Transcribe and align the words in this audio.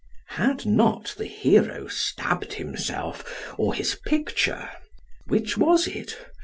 Had 0.29 0.65
not 0.65 1.13
the 1.19 1.27
hero 1.27 1.85
stabbed 1.87 2.53
himself, 2.55 3.53
or 3.55 3.75
his 3.75 3.93
picture 4.03 4.67
(which 5.27 5.59
was 5.59 5.85
it?) 5.85 6.17